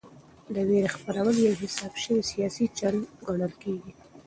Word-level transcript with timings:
د 0.53 0.55
وېرې 0.67 0.89
خپرول 0.95 1.35
یو 1.45 1.59
حساب 1.61 1.93
شوی 2.03 2.21
سیاسي 2.31 2.65
چل 2.77 2.95
ګڼل 3.25 3.53
کېږي. 3.61 3.91